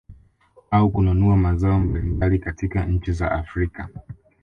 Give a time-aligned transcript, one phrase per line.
[0.71, 3.89] Au kununua mazao mbalimbali katika nchi za Afrika